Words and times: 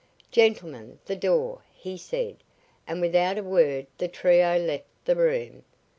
"Gentlemen, 0.31 0.97
the 1.05 1.15
door," 1.15 1.61
he 1.75 1.95
said, 1.95 2.37
and 2.87 3.01
without 3.01 3.37
a 3.37 3.43
word 3.43 3.85
the 3.99 4.07
trio 4.07 4.57
left 4.57 4.85
the 5.05 5.15
room. 5.15 5.63